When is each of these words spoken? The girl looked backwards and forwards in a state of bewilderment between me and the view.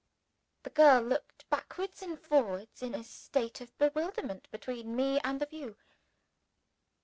The 0.63 0.71
girl 0.71 1.03
looked 1.03 1.47
backwards 1.51 2.01
and 2.01 2.19
forwards 2.19 2.81
in 2.81 2.95
a 2.95 3.03
state 3.03 3.61
of 3.61 3.77
bewilderment 3.77 4.47
between 4.49 4.95
me 4.95 5.19
and 5.23 5.39
the 5.39 5.45
view. 5.45 5.77